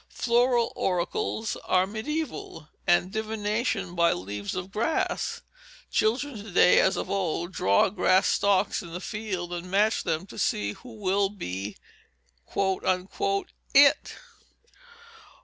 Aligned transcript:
Flower 0.09 0.55
oracles 0.75 1.55
are 1.57 1.85
mediæval, 1.85 2.69
and 2.87 3.11
divination 3.11 3.93
by 3.93 4.13
leaves 4.13 4.55
of 4.55 4.71
grass. 4.71 5.41
Children 5.91 6.37
to 6.43 6.49
day, 6.49 6.79
as 6.79 6.97
of 6.97 7.07
old, 7.07 7.51
draw 7.53 7.87
grass 7.89 8.27
stalks 8.27 8.81
in 8.81 8.93
the 8.93 8.99
field 8.99 9.53
and 9.53 9.69
match 9.69 10.01
them 10.03 10.25
to 10.25 10.39
see 10.39 10.71
who 10.73 10.95
will 10.95 11.29
be 11.29 11.77
"It." 12.55 14.15